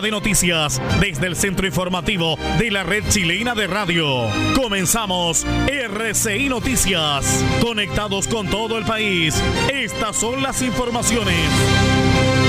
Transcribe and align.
De 0.00 0.10
noticias 0.10 0.80
desde 1.00 1.26
el 1.26 1.36
centro 1.36 1.66
informativo 1.66 2.36
de 2.58 2.70
la 2.70 2.82
red 2.82 3.02
chilena 3.08 3.54
de 3.54 3.66
radio. 3.66 4.28
Comenzamos 4.54 5.46
RCI 5.68 6.48
Noticias. 6.48 7.44
Conectados 7.60 8.28
con 8.28 8.48
todo 8.48 8.78
el 8.78 8.84
país. 8.84 9.40
Estas 9.72 10.16
son 10.16 10.42
las 10.42 10.60
informaciones. 10.62 12.45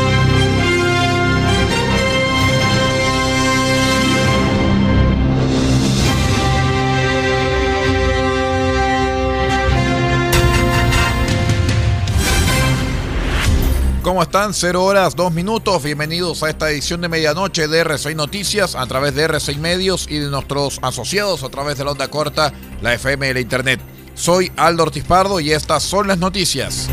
¿Cómo 14.18 14.24
están? 14.24 14.56
Cero 14.56 14.84
horas, 14.84 15.16
dos 15.16 15.32
minutos. 15.32 15.84
Bienvenidos 15.84 16.42
a 16.42 16.50
esta 16.50 16.72
edición 16.72 17.02
de 17.02 17.08
medianoche 17.08 17.68
de 17.68 17.86
R6 17.86 18.16
Noticias 18.16 18.74
a 18.74 18.84
través 18.88 19.14
de 19.14 19.30
R6 19.30 19.60
Medios 19.60 20.08
y 20.10 20.18
de 20.18 20.32
nuestros 20.32 20.80
asociados 20.82 21.44
a 21.44 21.50
través 21.50 21.78
de 21.78 21.86
la 21.86 21.92
onda 21.92 22.08
corta, 22.08 22.52
la 22.82 22.96
FM 22.96 23.30
y 23.30 23.34
la 23.36 23.40
Internet. 23.42 23.80
Soy 24.16 24.52
Aldo 24.58 24.82
Ortiz 24.82 25.04
Pardo 25.04 25.40
y 25.40 25.52
estas 25.52 25.84
son 25.84 26.08
las 26.08 26.18
noticias. 26.18 26.90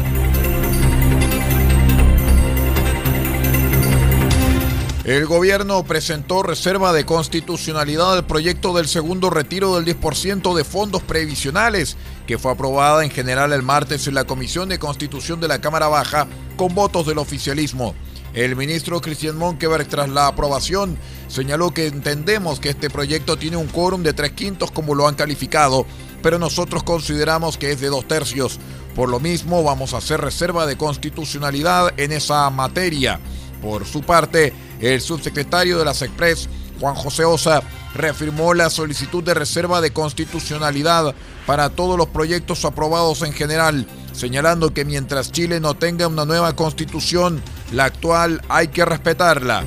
El 5.04 5.24
gobierno 5.24 5.82
presentó 5.84 6.42
reserva 6.42 6.92
de 6.92 7.06
constitucionalidad 7.06 8.14
al 8.14 8.26
proyecto 8.26 8.74
del 8.74 8.86
segundo 8.86 9.30
retiro 9.30 9.76
del 9.76 9.86
10% 9.86 10.54
de 10.54 10.64
fondos 10.64 11.02
previsionales, 11.02 11.96
que 12.26 12.36
fue 12.36 12.52
aprobada 12.52 13.02
en 13.02 13.10
general 13.10 13.54
el 13.54 13.62
martes 13.62 14.06
en 14.08 14.14
la 14.14 14.24
Comisión 14.24 14.68
de 14.68 14.78
Constitución 14.78 15.40
de 15.40 15.48
la 15.48 15.60
Cámara 15.60 15.88
Baja 15.88 16.26
con 16.56 16.74
votos 16.74 17.06
del 17.06 17.18
oficialismo. 17.18 17.94
El 18.34 18.56
ministro 18.56 19.00
Cristian 19.00 19.36
Monkeberg, 19.36 19.86
tras 19.86 20.08
la 20.08 20.26
aprobación, 20.26 20.98
señaló 21.28 21.72
que 21.72 21.86
entendemos 21.86 22.58
que 22.58 22.70
este 22.70 22.90
proyecto 22.90 23.36
tiene 23.36 23.56
un 23.56 23.68
quórum 23.68 24.02
de 24.02 24.12
tres 24.12 24.32
quintos 24.32 24.72
como 24.72 24.94
lo 24.94 25.06
han 25.06 25.14
calificado, 25.14 25.86
pero 26.22 26.38
nosotros 26.38 26.82
consideramos 26.82 27.58
que 27.58 27.70
es 27.70 27.80
de 27.80 27.88
dos 27.88 28.08
tercios. 28.08 28.58
Por 28.96 29.08
lo 29.08 29.20
mismo, 29.20 29.62
vamos 29.62 29.94
a 29.94 29.98
hacer 29.98 30.20
reserva 30.20 30.66
de 30.66 30.76
constitucionalidad 30.76 31.92
en 31.96 32.12
esa 32.12 32.50
materia. 32.50 33.20
Por 33.62 33.86
su 33.86 34.02
parte, 34.02 34.52
el 34.80 35.00
subsecretario 35.00 35.78
de 35.78 35.84
la 35.84 35.94
SECPRES, 35.94 36.48
Juan 36.80 36.94
José 36.96 37.24
Osa, 37.24 37.62
reafirmó 37.94 38.52
la 38.52 38.68
solicitud 38.68 39.22
de 39.22 39.34
reserva 39.34 39.80
de 39.80 39.92
constitucionalidad 39.92 41.14
para 41.46 41.70
todos 41.70 41.96
los 41.96 42.08
proyectos 42.08 42.64
aprobados 42.64 43.22
en 43.22 43.32
general, 43.32 43.86
señalando 44.14 44.72
que 44.72 44.84
mientras 44.84 45.32
Chile 45.32 45.60
no 45.60 45.74
tenga 45.74 46.08
una 46.08 46.24
nueva 46.24 46.56
constitución, 46.56 47.42
la 47.72 47.84
actual 47.84 48.40
hay 48.48 48.68
que 48.68 48.84
respetarla. 48.84 49.64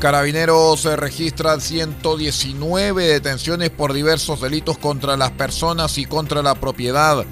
Carabineros 0.00 0.84
registran 0.84 1.60
119 1.60 3.04
detenciones 3.04 3.70
por 3.70 3.92
diversos 3.92 4.40
delitos 4.40 4.78
contra 4.78 5.16
las 5.16 5.32
personas 5.32 5.98
y 5.98 6.04
contra 6.04 6.40
la 6.40 6.54
propiedad, 6.54 7.24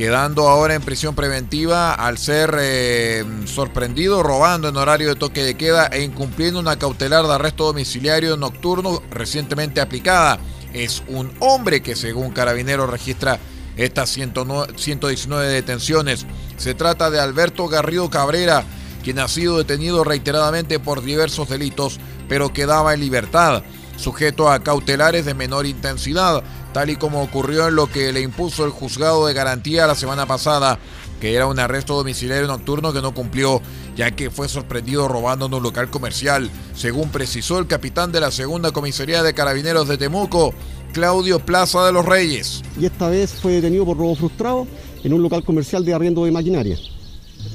quedando 0.00 0.48
ahora 0.48 0.74
en 0.74 0.80
prisión 0.80 1.14
preventiva 1.14 1.92
al 1.92 2.16
ser 2.16 2.56
eh, 2.58 3.22
sorprendido 3.44 4.22
robando 4.22 4.70
en 4.70 4.76
horario 4.78 5.10
de 5.10 5.14
toque 5.14 5.44
de 5.44 5.58
queda 5.58 5.88
e 5.88 6.02
incumpliendo 6.02 6.58
una 6.58 6.78
cautelar 6.78 7.26
de 7.26 7.34
arresto 7.34 7.66
domiciliario 7.66 8.38
nocturno 8.38 9.02
recientemente 9.10 9.78
aplicada. 9.78 10.38
Es 10.72 11.02
un 11.06 11.30
hombre 11.40 11.82
que 11.82 11.96
según 11.96 12.30
Carabineros 12.30 12.88
registra 12.88 13.40
estas 13.76 14.08
119 14.08 15.48
detenciones. 15.48 16.24
Se 16.56 16.72
trata 16.72 17.10
de 17.10 17.20
Alberto 17.20 17.68
Garrido 17.68 18.08
Cabrera, 18.08 18.64
quien 19.04 19.18
ha 19.18 19.28
sido 19.28 19.58
detenido 19.58 20.02
reiteradamente 20.02 20.78
por 20.78 21.02
diversos 21.02 21.50
delitos, 21.50 22.00
pero 22.26 22.54
quedaba 22.54 22.94
en 22.94 23.00
libertad, 23.00 23.62
sujeto 24.00 24.50
a 24.50 24.60
cautelares 24.60 25.24
de 25.24 25.34
menor 25.34 25.66
intensidad, 25.66 26.42
tal 26.72 26.90
y 26.90 26.96
como 26.96 27.22
ocurrió 27.22 27.68
en 27.68 27.76
lo 27.76 27.86
que 27.86 28.12
le 28.12 28.22
impuso 28.22 28.64
el 28.64 28.70
juzgado 28.70 29.26
de 29.26 29.34
garantía 29.34 29.86
la 29.86 29.94
semana 29.94 30.26
pasada, 30.26 30.78
que 31.20 31.34
era 31.34 31.46
un 31.46 31.58
arresto 31.58 31.94
domiciliario 31.94 32.46
nocturno 32.46 32.92
que 32.92 33.02
no 33.02 33.12
cumplió, 33.12 33.60
ya 33.96 34.10
que 34.10 34.30
fue 34.30 34.48
sorprendido 34.48 35.06
robando 35.06 35.46
en 35.46 35.54
un 35.54 35.62
local 35.62 35.90
comercial, 35.90 36.50
según 36.74 37.10
precisó 37.10 37.58
el 37.58 37.66
capitán 37.66 38.10
de 38.10 38.20
la 38.20 38.30
segunda 38.30 38.72
comisaría 38.72 39.22
de 39.22 39.34
carabineros 39.34 39.86
de 39.86 39.98
Temuco, 39.98 40.54
Claudio 40.92 41.38
Plaza 41.38 41.84
de 41.84 41.92
los 41.92 42.06
Reyes. 42.06 42.62
Y 42.80 42.86
esta 42.86 43.08
vez 43.08 43.32
fue 43.34 43.52
detenido 43.52 43.84
por 43.84 43.98
robo 43.98 44.16
frustrado 44.16 44.66
en 45.04 45.12
un 45.12 45.22
local 45.22 45.44
comercial 45.44 45.84
de 45.84 45.94
arriendo 45.94 46.24
de 46.24 46.32
maquinaria 46.32 46.78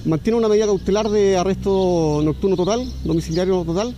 mantiene 0.06 0.38
una 0.38 0.48
medida 0.48 0.66
cautelar 0.66 1.10
de 1.10 1.38
arresto 1.38 2.22
nocturno 2.24 2.56
total, 2.56 2.88
domiciliario 3.04 3.64
total, 3.64 3.96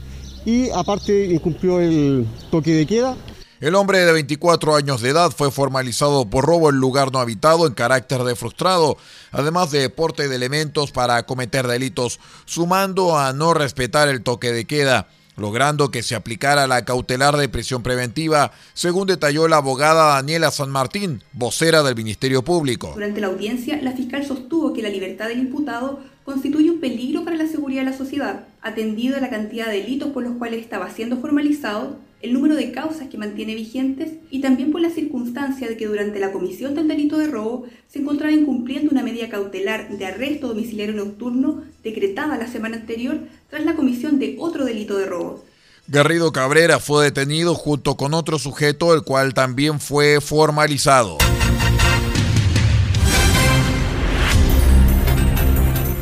y 0.47 0.69
aparte 0.69 1.25
incumplió 1.25 1.81
el 1.81 2.25
toque 2.49 2.71
de 2.71 2.85
queda. 2.85 3.17
El 3.59 3.75
hombre 3.75 3.99
de 3.99 4.13
24 4.13 4.77
años 4.77 5.01
de 5.01 5.09
edad 5.09 5.31
fue 5.31 5.51
formalizado 5.51 6.29
por 6.29 6.45
robo 6.45 6.69
en 6.69 6.77
lugar 6.77 7.11
no 7.11 7.19
habitado 7.19 7.67
en 7.67 7.73
carácter 7.73 8.23
de 8.23 8.33
frustrado, 8.33 8.95
además 9.31 9.71
de 9.71 9.81
deporte 9.81 10.29
de 10.29 10.35
elementos 10.37 10.93
para 10.93 11.21
cometer 11.25 11.67
delitos, 11.67 12.21
sumando 12.45 13.17
a 13.17 13.33
no 13.33 13.53
respetar 13.53 14.07
el 14.07 14.23
toque 14.23 14.53
de 14.53 14.63
queda 14.63 15.09
logrando 15.37 15.91
que 15.91 16.01
se 16.01 16.15
aplicara 16.15 16.67
la 16.67 16.83
cautelar 16.83 17.37
de 17.37 17.47
prisión 17.47 17.83
preventiva, 17.83 18.51
según 18.73 19.07
detalló 19.07 19.47
la 19.47 19.57
abogada 19.57 20.15
Daniela 20.15 20.49
San 20.49 20.71
Martín, 20.71 21.21
vocera 21.31 21.83
del 21.83 21.95
Ministerio 21.95 22.43
Público. 22.43 22.91
Durante 22.95 23.21
la 23.21 23.27
audiencia, 23.27 23.79
la 23.81 23.91
fiscal 23.91 24.25
sostuvo 24.25 24.73
que 24.73 24.81
la 24.81 24.89
libertad 24.89 25.27
del 25.27 25.39
imputado 25.39 25.99
constituye 26.25 26.69
un 26.69 26.81
peligro 26.81 27.23
para 27.23 27.37
la 27.37 27.47
seguridad 27.47 27.85
de 27.85 27.91
la 27.91 27.97
sociedad, 27.97 28.47
atendido 28.67 29.17
a 29.17 29.19
la 29.19 29.29
cantidad 29.29 29.67
de 29.67 29.81
delitos 29.81 30.09
por 30.11 30.23
los 30.23 30.37
cuales 30.37 30.61
estaba 30.61 30.89
siendo 30.89 31.17
formalizado, 31.17 31.97
el 32.21 32.33
número 32.33 32.55
de 32.55 32.71
causas 32.71 33.07
que 33.09 33.17
mantiene 33.17 33.55
vigentes 33.55 34.13
y 34.31 34.41
también 34.41 34.71
por 34.71 34.81
la 34.81 34.89
circunstancia 34.89 35.67
de 35.67 35.77
que 35.77 35.85
durante 35.85 36.19
la 36.19 36.31
comisión 36.31 36.73
del 36.73 36.87
delito 36.87 37.17
de 37.17 37.27
robo 37.27 37.65
se 37.87 37.99
encontraba 37.99 38.33
incumpliendo 38.33 38.91
una 38.91 39.03
medida 39.03 39.29
cautelar 39.29 39.97
de 39.97 40.05
arresto 40.05 40.47
domiciliario 40.47 40.95
nocturno 40.95 41.63
decretada 41.83 42.37
la 42.37 42.47
semana 42.47 42.77
anterior 42.77 43.19
tras 43.49 43.65
la 43.65 43.75
comisión 43.75 44.19
de 44.19 44.35
otro 44.39 44.65
delito 44.65 44.97
de 44.97 45.05
robo. 45.05 45.43
Garrido 45.87 46.33
Cabrera 46.33 46.79
fue 46.79 47.05
detenido 47.05 47.55
junto 47.55 47.95
con 47.95 48.13
otro 48.13 48.39
sujeto, 48.39 48.93
el 48.93 49.03
cual 49.03 49.33
también 49.33 49.79
fue 49.79 50.19
formalizado. 50.19 51.17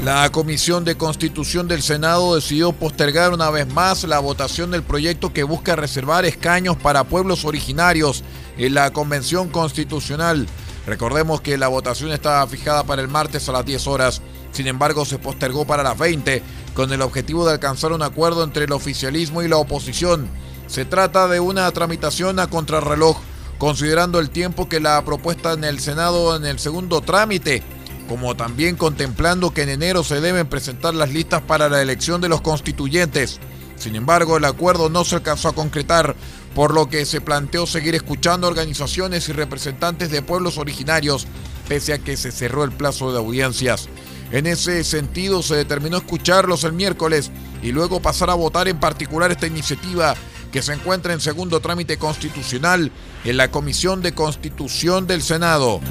La 0.05 0.31
Comisión 0.31 0.85
de 0.85 0.97
Constitución 0.97 1.67
del 1.67 1.81
Senado 1.81 2.35
decidió 2.35 2.73
postergar 2.73 3.33
una 3.33 3.49
vez 3.49 3.67
más 3.73 4.03
la 4.03 4.19
votación 4.19 4.69
del 4.69 4.83
proyecto 4.83 5.33
que 5.33 5.41
busca 5.41 5.75
reservar 5.75 6.25
escaños 6.25 6.77
para 6.77 7.05
pueblos 7.05 7.43
originarios 7.43 8.23
en 8.55 8.75
la 8.75 8.93
Convención 8.93 9.49
Constitucional. 9.49 10.45
Recordemos 10.85 11.41
que 11.41 11.57
la 11.57 11.69
votación 11.69 12.11
estaba 12.11 12.45
fijada 12.45 12.83
para 12.83 13.01
el 13.01 13.07
martes 13.07 13.49
a 13.49 13.51
las 13.51 13.65
10 13.65 13.87
horas, 13.87 14.21
sin 14.51 14.67
embargo 14.67 15.05
se 15.05 15.17
postergó 15.17 15.65
para 15.65 15.81
las 15.81 15.97
20 15.97 16.43
con 16.75 16.93
el 16.93 17.01
objetivo 17.01 17.43
de 17.43 17.53
alcanzar 17.53 17.91
un 17.91 18.03
acuerdo 18.03 18.43
entre 18.43 18.65
el 18.65 18.73
oficialismo 18.73 19.41
y 19.41 19.47
la 19.47 19.57
oposición. 19.57 20.29
Se 20.67 20.85
trata 20.85 21.27
de 21.27 21.39
una 21.39 21.71
tramitación 21.71 22.39
a 22.39 22.45
contrarreloj, 22.45 23.17
considerando 23.57 24.19
el 24.19 24.29
tiempo 24.29 24.69
que 24.69 24.79
la 24.79 25.03
propuesta 25.03 25.53
en 25.53 25.63
el 25.63 25.79
Senado 25.79 26.35
en 26.35 26.45
el 26.45 26.59
segundo 26.59 27.01
trámite 27.01 27.63
como 28.07 28.35
también 28.35 28.75
contemplando 28.75 29.53
que 29.53 29.63
en 29.63 29.69
enero 29.69 30.03
se 30.03 30.21
deben 30.21 30.47
presentar 30.47 30.93
las 30.93 31.11
listas 31.11 31.41
para 31.41 31.69
la 31.69 31.81
elección 31.81 32.21
de 32.21 32.29
los 32.29 32.41
constituyentes. 32.41 33.39
Sin 33.77 33.95
embargo, 33.95 34.37
el 34.37 34.45
acuerdo 34.45 34.89
no 34.89 35.03
se 35.03 35.15
alcanzó 35.15 35.49
a 35.49 35.55
concretar, 35.55 36.15
por 36.53 36.73
lo 36.73 36.89
que 36.89 37.05
se 37.05 37.19
planteó 37.19 37.67
seguir 37.67 37.95
escuchando 37.95 38.47
organizaciones 38.47 39.27
y 39.27 39.33
representantes 39.33 40.09
de 40.09 40.21
pueblos 40.21 40.57
originarios, 40.57 41.27
pese 41.67 41.93
a 41.93 41.99
que 41.99 42.15
se 42.15 42.31
cerró 42.31 42.63
el 42.63 42.71
plazo 42.71 43.11
de 43.11 43.17
audiencias. 43.17 43.89
En 44.31 44.47
ese 44.47 44.83
sentido, 44.83 45.43
se 45.43 45.55
determinó 45.55 45.97
escucharlos 45.97 46.63
el 46.63 46.73
miércoles 46.73 47.31
y 47.61 47.71
luego 47.71 48.01
pasar 48.01 48.29
a 48.29 48.35
votar 48.35 48.67
en 48.67 48.79
particular 48.79 49.31
esta 49.31 49.47
iniciativa 49.47 50.15
que 50.51 50.61
se 50.61 50.73
encuentra 50.73 51.13
en 51.13 51.19
segundo 51.19 51.59
trámite 51.59 51.97
constitucional 51.97 52.91
en 53.25 53.37
la 53.37 53.51
Comisión 53.51 54.01
de 54.01 54.13
Constitución 54.13 55.05
del 55.05 55.21
Senado. 55.21 55.81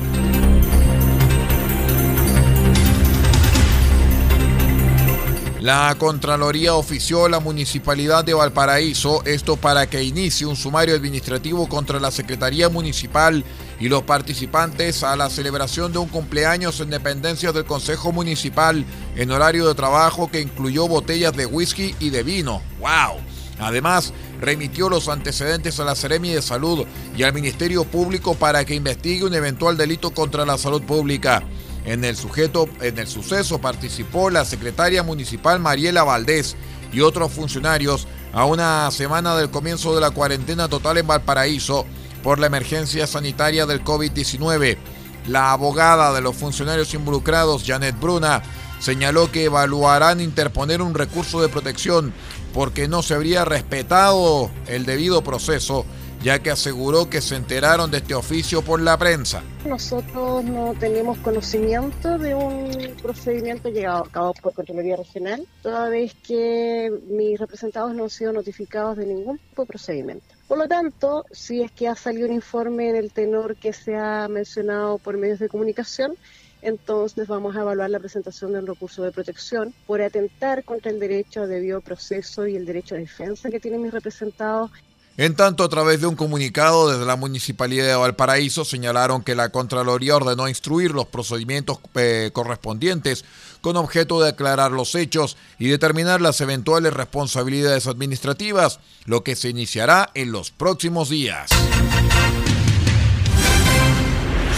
La 5.64 5.94
Contraloría 5.98 6.74
ofició 6.74 7.24
a 7.24 7.30
la 7.30 7.40
Municipalidad 7.40 8.22
de 8.22 8.34
Valparaíso, 8.34 9.24
esto 9.24 9.56
para 9.56 9.88
que 9.88 10.04
inicie 10.04 10.46
un 10.46 10.56
sumario 10.56 10.94
administrativo 10.94 11.70
contra 11.70 11.98
la 11.98 12.10
Secretaría 12.10 12.68
Municipal 12.68 13.42
y 13.80 13.88
los 13.88 14.02
participantes 14.02 15.02
a 15.02 15.16
la 15.16 15.30
celebración 15.30 15.90
de 15.90 16.00
un 16.00 16.08
cumpleaños 16.10 16.80
en 16.80 16.90
dependencia 16.90 17.50
del 17.50 17.64
Consejo 17.64 18.12
Municipal 18.12 18.84
en 19.16 19.30
horario 19.30 19.66
de 19.66 19.74
trabajo 19.74 20.30
que 20.30 20.42
incluyó 20.42 20.86
botellas 20.86 21.34
de 21.34 21.46
whisky 21.46 21.94
y 21.98 22.10
de 22.10 22.22
vino. 22.22 22.60
¡Wow! 22.78 23.22
Además, 23.58 24.12
remitió 24.42 24.90
los 24.90 25.08
antecedentes 25.08 25.80
a 25.80 25.84
la 25.84 25.94
Seremi 25.94 26.28
de 26.28 26.42
Salud 26.42 26.84
y 27.16 27.22
al 27.22 27.32
Ministerio 27.32 27.84
Público 27.84 28.34
para 28.34 28.66
que 28.66 28.74
investigue 28.74 29.24
un 29.24 29.32
eventual 29.32 29.78
delito 29.78 30.10
contra 30.10 30.44
la 30.44 30.58
salud 30.58 30.82
pública. 30.82 31.42
En 31.84 32.04
el, 32.04 32.16
sujeto, 32.16 32.68
en 32.80 32.98
el 32.98 33.06
suceso 33.06 33.60
participó 33.60 34.30
la 34.30 34.44
secretaria 34.44 35.02
municipal 35.02 35.60
Mariela 35.60 36.02
Valdés 36.02 36.56
y 36.92 37.00
otros 37.00 37.32
funcionarios 37.32 38.06
a 38.32 38.46
una 38.46 38.90
semana 38.90 39.36
del 39.36 39.50
comienzo 39.50 39.94
de 39.94 40.00
la 40.00 40.10
cuarentena 40.10 40.68
total 40.68 40.98
en 40.98 41.06
Valparaíso 41.06 41.84
por 42.22 42.38
la 42.38 42.46
emergencia 42.46 43.06
sanitaria 43.06 43.66
del 43.66 43.84
COVID-19. 43.84 44.78
La 45.26 45.52
abogada 45.52 46.12
de 46.12 46.20
los 46.22 46.36
funcionarios 46.36 46.94
involucrados, 46.94 47.64
Janet 47.66 47.98
Bruna, 48.00 48.42
señaló 48.80 49.30
que 49.30 49.44
evaluarán 49.44 50.20
interponer 50.20 50.82
un 50.82 50.94
recurso 50.94 51.40
de 51.40 51.48
protección 51.48 52.12
porque 52.52 52.88
no 52.88 53.02
se 53.02 53.14
habría 53.14 53.44
respetado 53.44 54.50
el 54.66 54.86
debido 54.86 55.22
proceso 55.22 55.84
ya 56.24 56.38
que 56.38 56.50
aseguró 56.50 57.10
que 57.10 57.20
se 57.20 57.36
enteraron 57.36 57.90
de 57.90 57.98
este 57.98 58.14
oficio 58.14 58.62
por 58.62 58.80
la 58.80 58.96
prensa. 58.96 59.42
Nosotros 59.66 60.42
no 60.42 60.74
tenemos 60.80 61.18
conocimiento 61.18 62.16
de 62.16 62.34
un 62.34 62.94
procedimiento 63.02 63.68
llevado 63.68 64.04
a 64.04 64.10
cabo 64.10 64.32
por 64.32 64.54
Contraloría 64.54 64.96
Regional, 64.96 65.46
toda 65.62 65.90
vez 65.90 66.14
que 66.26 66.90
mis 67.08 67.38
representados 67.38 67.94
no 67.94 68.04
han 68.04 68.10
sido 68.10 68.32
notificados 68.32 68.96
de 68.96 69.04
ningún 69.04 69.36
tipo 69.36 69.62
de 69.62 69.68
procedimiento. 69.68 70.24
Por 70.48 70.56
lo 70.56 70.66
tanto, 70.66 71.26
si 71.30 71.60
es 71.60 71.70
que 71.70 71.88
ha 71.88 71.94
salido 71.94 72.26
un 72.26 72.34
informe 72.34 72.88
en 72.88 72.96
el 72.96 73.12
tenor 73.12 73.56
que 73.56 73.74
se 73.74 73.94
ha 73.94 74.26
mencionado 74.26 74.96
por 74.96 75.18
medios 75.18 75.40
de 75.40 75.50
comunicación, 75.50 76.16
entonces 76.62 77.28
vamos 77.28 77.54
a 77.54 77.60
evaluar 77.60 77.90
la 77.90 78.00
presentación 78.00 78.54
del 78.54 78.66
recurso 78.66 79.02
de 79.02 79.12
protección 79.12 79.74
por 79.86 80.00
atentar 80.00 80.64
contra 80.64 80.90
el 80.90 80.98
derecho 80.98 81.42
a 81.42 81.46
debido 81.46 81.82
proceso 81.82 82.46
y 82.46 82.56
el 82.56 82.64
derecho 82.64 82.94
a 82.94 82.98
defensa 82.98 83.50
que 83.50 83.60
tienen 83.60 83.82
mis 83.82 83.92
representados 83.92 84.70
en 85.16 85.36
tanto, 85.36 85.62
a 85.62 85.68
través 85.68 86.00
de 86.00 86.08
un 86.08 86.16
comunicado 86.16 86.90
desde 86.90 87.06
la 87.06 87.14
Municipalidad 87.14 87.86
de 87.86 87.94
Valparaíso 87.94 88.64
señalaron 88.64 89.22
que 89.22 89.36
la 89.36 89.50
Contraloría 89.50 90.16
ordenó 90.16 90.48
instruir 90.48 90.90
los 90.90 91.06
procedimientos 91.06 91.78
eh, 91.94 92.30
correspondientes 92.32 93.24
con 93.60 93.76
objeto 93.76 94.20
de 94.20 94.30
aclarar 94.30 94.72
los 94.72 94.96
hechos 94.96 95.36
y 95.60 95.68
determinar 95.68 96.20
las 96.20 96.40
eventuales 96.40 96.92
responsabilidades 96.92 97.86
administrativas, 97.86 98.80
lo 99.04 99.22
que 99.22 99.36
se 99.36 99.50
iniciará 99.50 100.10
en 100.14 100.32
los 100.32 100.50
próximos 100.50 101.10
días. 101.10 101.48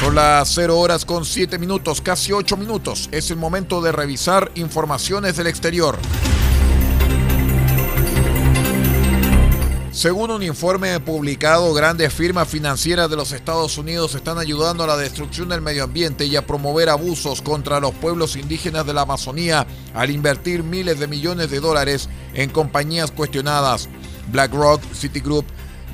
Son 0.00 0.14
las 0.14 0.48
0 0.54 0.78
horas 0.78 1.04
con 1.04 1.26
7 1.26 1.58
minutos, 1.58 2.00
casi 2.00 2.32
8 2.32 2.56
minutos. 2.56 3.08
Es 3.12 3.30
el 3.30 3.36
momento 3.36 3.82
de 3.82 3.92
revisar 3.92 4.52
informaciones 4.54 5.36
del 5.36 5.48
exterior. 5.48 5.98
Según 9.96 10.30
un 10.30 10.42
informe 10.42 11.00
publicado, 11.00 11.72
grandes 11.72 12.12
firmas 12.12 12.46
financieras 12.48 13.08
de 13.08 13.16
los 13.16 13.32
Estados 13.32 13.78
Unidos 13.78 14.14
están 14.14 14.36
ayudando 14.36 14.84
a 14.84 14.86
la 14.86 14.98
destrucción 14.98 15.48
del 15.48 15.62
medio 15.62 15.84
ambiente 15.84 16.26
y 16.26 16.36
a 16.36 16.46
promover 16.46 16.90
abusos 16.90 17.40
contra 17.40 17.80
los 17.80 17.94
pueblos 17.94 18.36
indígenas 18.36 18.84
de 18.84 18.92
la 18.92 19.00
Amazonía 19.00 19.66
al 19.94 20.10
invertir 20.10 20.62
miles 20.62 21.00
de 21.00 21.06
millones 21.06 21.50
de 21.50 21.60
dólares 21.60 22.10
en 22.34 22.50
compañías 22.50 23.10
cuestionadas. 23.10 23.88
BlackRock, 24.30 24.82
Citigroup, 24.92 25.46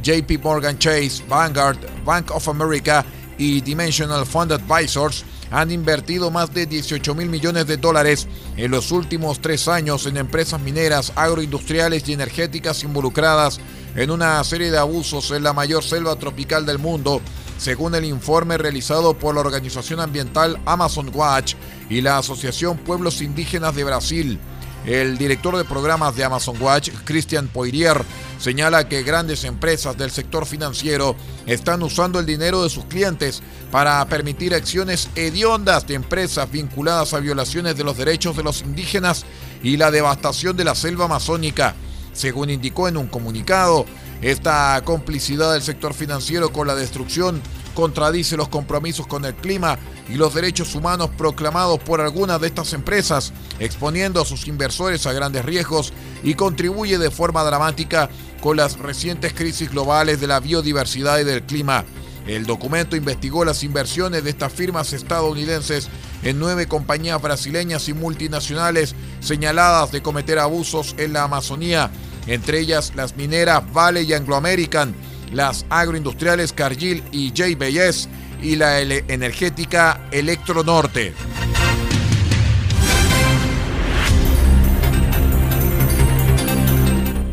JP 0.02 0.42
Morgan 0.42 0.80
Chase, 0.80 1.22
Vanguard, 1.28 1.78
Bank 2.04 2.32
of 2.32 2.48
America 2.48 3.06
y 3.38 3.60
Dimensional 3.60 4.26
Fund 4.26 4.50
Advisors 4.50 5.24
han 5.52 5.70
invertido 5.70 6.30
más 6.32 6.52
de 6.52 6.66
18 6.66 7.14
mil 7.14 7.28
millones 7.28 7.68
de 7.68 7.76
dólares 7.76 8.26
en 8.56 8.70
los 8.72 8.90
últimos 8.90 9.40
tres 9.40 9.68
años 9.68 10.06
en 10.06 10.16
empresas 10.16 10.60
mineras, 10.60 11.12
agroindustriales 11.14 12.08
y 12.08 12.14
energéticas 12.14 12.82
involucradas 12.82 13.60
en 13.94 14.10
una 14.10 14.42
serie 14.44 14.70
de 14.70 14.78
abusos 14.78 15.30
en 15.30 15.42
la 15.42 15.52
mayor 15.52 15.82
selva 15.82 16.16
tropical 16.16 16.64
del 16.64 16.78
mundo, 16.78 17.20
según 17.58 17.94
el 17.94 18.04
informe 18.04 18.58
realizado 18.58 19.14
por 19.14 19.34
la 19.34 19.40
organización 19.40 20.00
ambiental 20.00 20.58
Amazon 20.66 21.10
Watch 21.14 21.54
y 21.88 22.00
la 22.00 22.18
Asociación 22.18 22.78
Pueblos 22.78 23.20
Indígenas 23.20 23.74
de 23.74 23.84
Brasil. 23.84 24.40
El 24.84 25.16
director 25.16 25.56
de 25.56 25.64
programas 25.64 26.16
de 26.16 26.24
Amazon 26.24 26.60
Watch, 26.60 26.90
Christian 27.04 27.46
Poirier, 27.46 28.02
señala 28.40 28.88
que 28.88 29.04
grandes 29.04 29.44
empresas 29.44 29.96
del 29.96 30.10
sector 30.10 30.44
financiero 30.44 31.14
están 31.46 31.84
usando 31.84 32.18
el 32.18 32.26
dinero 32.26 32.64
de 32.64 32.70
sus 32.70 32.86
clientes 32.86 33.42
para 33.70 34.04
permitir 34.06 34.54
acciones 34.54 35.08
hediondas 35.14 35.86
de 35.86 35.94
empresas 35.94 36.50
vinculadas 36.50 37.14
a 37.14 37.20
violaciones 37.20 37.76
de 37.76 37.84
los 37.84 37.96
derechos 37.96 38.36
de 38.36 38.42
los 38.42 38.62
indígenas 38.62 39.24
y 39.62 39.76
la 39.76 39.92
devastación 39.92 40.56
de 40.56 40.64
la 40.64 40.74
selva 40.74 41.04
amazónica. 41.04 41.76
Según 42.12 42.50
indicó 42.50 42.88
en 42.88 42.96
un 42.96 43.06
comunicado, 43.06 43.86
esta 44.20 44.80
complicidad 44.84 45.52
del 45.52 45.62
sector 45.62 45.94
financiero 45.94 46.52
con 46.52 46.66
la 46.66 46.74
destrucción 46.74 47.42
contradice 47.74 48.36
los 48.36 48.48
compromisos 48.48 49.06
con 49.06 49.24
el 49.24 49.34
clima 49.34 49.78
y 50.08 50.14
los 50.14 50.34
derechos 50.34 50.74
humanos 50.74 51.10
proclamados 51.16 51.80
por 51.80 52.00
algunas 52.00 52.40
de 52.40 52.46
estas 52.46 52.72
empresas, 52.72 53.32
exponiendo 53.58 54.20
a 54.20 54.26
sus 54.26 54.46
inversores 54.46 55.06
a 55.06 55.12
grandes 55.12 55.44
riesgos 55.44 55.92
y 56.22 56.34
contribuye 56.34 56.98
de 56.98 57.10
forma 57.10 57.42
dramática 57.44 58.10
con 58.40 58.56
las 58.56 58.78
recientes 58.78 59.32
crisis 59.32 59.70
globales 59.70 60.20
de 60.20 60.26
la 60.26 60.40
biodiversidad 60.40 61.18
y 61.18 61.24
del 61.24 61.42
clima. 61.42 61.84
El 62.26 62.46
documento 62.46 62.94
investigó 62.94 63.44
las 63.44 63.64
inversiones 63.64 64.22
de 64.22 64.30
estas 64.30 64.52
firmas 64.52 64.92
estadounidenses 64.92 65.88
en 66.22 66.38
nueve 66.38 66.68
compañías 66.68 67.20
brasileñas 67.20 67.88
y 67.88 67.94
multinacionales 67.94 68.94
señaladas 69.20 69.90
de 69.90 70.02
cometer 70.02 70.38
abusos 70.38 70.94
en 70.98 71.14
la 71.14 71.24
Amazonía, 71.24 71.90
entre 72.26 72.60
ellas 72.60 72.92
las 72.94 73.16
mineras 73.16 73.62
Vale 73.72 74.02
y 74.02 74.12
Anglo 74.12 74.36
American, 74.36 74.94
las 75.32 75.64
agroindustriales 75.70 76.52
Cargill 76.52 77.02
y 77.10 77.32
JBS 77.32 78.08
y 78.40 78.56
la 78.56 78.80
energética 78.80 80.08
Electronorte. 80.10 81.14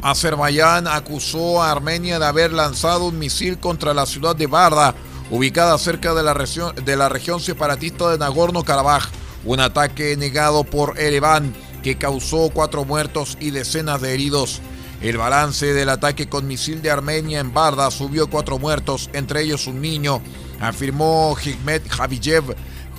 Azerbaiyán 0.01 0.87
acusó 0.87 1.61
a 1.61 1.71
Armenia 1.71 2.19
de 2.19 2.25
haber 2.25 2.53
lanzado 2.53 3.07
un 3.07 3.19
misil 3.19 3.59
contra 3.59 3.93
la 3.93 4.05
ciudad 4.05 4.35
de 4.35 4.47
Barda, 4.47 4.95
ubicada 5.29 5.77
cerca 5.77 6.13
de 6.13 6.23
la, 6.23 6.33
de 6.33 6.95
la 6.95 7.09
región 7.09 7.39
separatista 7.39 8.09
de 8.09 8.17
Nagorno-Karabaj. 8.17 9.09
Un 9.45 9.59
ataque 9.59 10.17
negado 10.17 10.63
por 10.63 10.99
Ereván 10.99 11.53
que 11.83 11.97
causó 11.97 12.49
cuatro 12.53 12.85
muertos 12.85 13.37
y 13.39 13.51
decenas 13.51 14.01
de 14.01 14.13
heridos. 14.13 14.61
El 15.01 15.17
balance 15.17 15.73
del 15.73 15.87
ataque 15.87 16.27
con 16.27 16.45
misil 16.45 16.81
de 16.81 16.91
Armenia 16.91 17.39
en 17.39 17.53
Barda 17.53 17.89
subió 17.89 18.29
cuatro 18.29 18.59
muertos, 18.59 19.09
entre 19.13 19.41
ellos 19.43 19.65
un 19.65 19.79
niño, 19.79 20.21
afirmó 20.59 21.37
Hikmet 21.41 21.87
Javijev, 21.87 22.53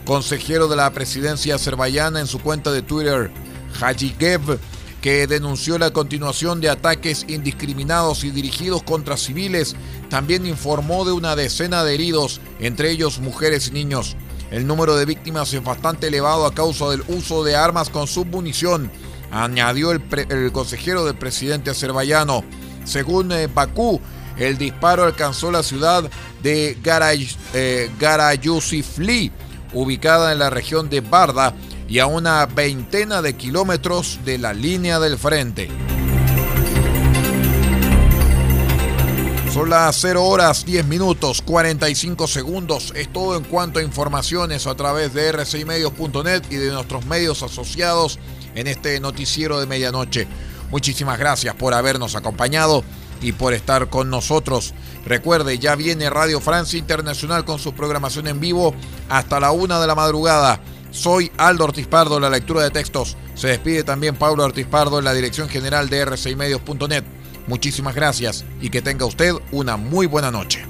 consejero 0.07 0.67
de 0.69 0.77
la 0.77 0.91
presidencia 0.93 1.57
azerbaiyana 1.57 2.21
en 2.21 2.27
su 2.27 2.39
cuenta 2.39 2.73
de 2.73 2.81
Twitter. 2.81 3.31
Hajigev, 3.79 4.59
que 5.03 5.27
denunció 5.27 5.77
la 5.77 5.93
continuación 5.93 6.63
de 6.63 6.71
ataques 6.71 7.27
indiscriminados 7.29 8.25
y 8.25 8.31
dirigidos 8.31 8.83
contra 8.83 9.19
civiles, 9.19 9.77
también 10.09 10.47
informó 10.47 11.05
de 11.05 11.13
una 11.13 11.37
decena 11.37 11.85
de 11.85 11.95
heridos, 11.95 12.41
entre 12.61 12.91
ellos 12.91 13.19
mujeres 13.19 13.69
y 13.69 13.73
niños. 13.73 14.17
El 14.51 14.67
número 14.67 14.97
de 14.97 15.05
víctimas 15.05 15.53
es 15.53 15.63
bastante 15.63 16.07
elevado 16.07 16.47
a 16.47 16.55
causa 16.55 16.89
del 16.89 17.05
uso 17.09 17.45
de 17.45 17.57
armas 17.57 17.91
con 17.91 18.07
submunición 18.07 18.91
añadió 19.31 19.93
el, 19.93 20.53
consejero 20.53 21.05
del 21.05 21.17
presidente 21.17 21.71
azerbaiyano. 21.71 22.45
Según 22.85 23.33
eh, 23.33 23.47
Bakú, 23.47 24.01
el 24.37 24.59
disparo 24.59 25.05
alcanzó 25.05 25.51
la 25.51 25.63
ciudad 25.63 26.11
de 26.43 26.79
Garay, 26.83 27.29
eh, 27.55 27.91
Garayusifli, 27.99 29.31
ubicada 29.73 30.33
en 30.33 30.39
la 30.39 30.51
región 30.51 30.89
de 30.89 31.01
Barda 31.01 31.55
y 31.89 31.99
a 31.99 32.07
una 32.07 32.47
veintena 32.47 33.23
de 33.23 33.35
kilómetros 33.35 34.21
de 34.25 34.39
la 34.39 34.53
línea 34.53 34.99
del 34.99 35.19
frente. 35.19 35.69
Son 39.53 39.69
las 39.69 39.97
0 40.01 40.25
horas 40.25 40.65
10 40.65 40.87
minutos 40.87 41.43
45 41.43 42.29
segundos. 42.29 42.93
Es 42.95 43.13
todo 43.13 43.37
en 43.37 43.43
cuanto 43.43 43.81
a 43.81 43.83
informaciones 43.83 44.69
a 44.69 44.77
través 44.77 45.13
de 45.13 45.33
rcimedios.net 45.33 46.45
y 46.51 46.55
de 46.55 46.71
nuestros 46.71 47.05
medios 47.07 47.43
asociados 47.43 48.21
en 48.55 48.67
este 48.67 48.99
noticiero 49.01 49.61
de 49.61 49.67
medianoche. 49.67 50.27
Muchísimas 50.71 51.19
gracias 51.19 51.55
por 51.55 51.75
habernos 51.75 52.15
acompañado 52.15 52.85
y 53.21 53.33
por 53.33 53.53
estar 53.55 53.89
con 53.89 54.11
nosotros. 54.11 54.75
Recuerde, 55.05 55.59
ya 55.59 55.75
viene 55.75 56.11
Radio 56.11 56.41
Francia 56.41 56.79
Internacional 56.79 57.45
con 57.45 57.59
su 57.59 57.75
programación 57.75 58.27
en 58.27 58.41
vivo 58.41 58.75
hasta 59.09 59.41
la 59.41 59.51
una 59.51 59.81
de 59.81 59.87
la 59.87 59.95
madrugada. 59.95 60.61
Soy 60.91 61.31
Aldo 61.37 61.65
Ortiz 61.65 61.87
Pardo, 61.87 62.19
la 62.19 62.31
lectura 62.31 62.63
de 62.63 62.71
textos. 62.71 63.17
Se 63.35 63.49
despide 63.49 63.85
también 63.85 64.17
Pablo 64.17 64.45
Ortiz 64.45 64.67
Pardo 64.67 64.99
en 64.99 65.05
la 65.05 65.15
dirección 65.15 65.49
general 65.49 65.89
de 65.89 66.05
rcimedios.net. 66.05 67.05
Muchísimas 67.47 67.95
gracias 67.95 68.45
y 68.61 68.71
que 68.71 68.83
tenga 68.83 69.07
usted 69.07 69.35
una 69.51 69.77
muy 69.77 70.07
buena 70.07 70.31
noche. 70.31 70.70